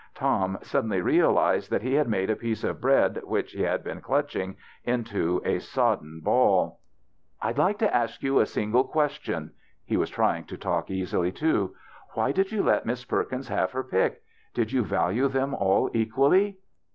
Tom 0.15 0.57
suddenly 0.63 0.99
realized 0.99 1.69
that 1.69 1.83
lie 1.85 1.91
had 1.91 2.07
made 2.07 2.31
a 2.31 2.35
piece 2.35 2.63
of 2.63 2.81
bread 2.81 3.21
which 3.23 3.51
he 3.51 3.61
had 3.61 3.83
been 3.83 4.01
clutching 4.01 4.57
into 4.83 5.39
a 5.45 5.59
sodden 5.59 6.21
baU. 6.23 6.75
"I'd 7.39 7.59
like 7.59 7.77
to 7.77 7.95
ask 7.95 8.23
yon 8.23 8.41
a 8.41 8.47
single 8.47 8.83
question." 8.85 9.51
He 9.85 9.97
was 9.97 10.09
trying 10.09 10.45
to 10.45 10.57
talk 10.57 10.89
easily 10.89 11.31
too." 11.31 11.75
Why 12.15 12.31
did 12.31 12.51
you 12.51 12.63
let 12.63 12.83
Miss 12.87 13.05
Perkins 13.05 13.47
have 13.49 13.73
her 13.73 13.83
pick? 13.83 14.23
Did 14.55 14.71
you 14.71 14.83
value 14.83 15.27
them 15.27 15.53
all 15.53 15.91
equally 15.93 16.57